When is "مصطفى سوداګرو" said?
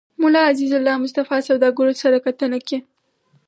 1.03-1.93